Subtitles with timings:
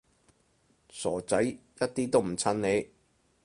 [0.89, 2.89] 傻仔，一啲都唔襯你